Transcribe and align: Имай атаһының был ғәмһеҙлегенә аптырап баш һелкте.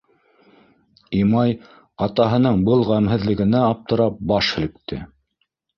Имай 1.17 1.53
атаһының 2.07 2.59
был 2.71 2.83
ғәмһеҙлегенә 2.91 3.65
аптырап 3.71 4.21
баш 4.35 4.55
һелкте. 4.59 5.07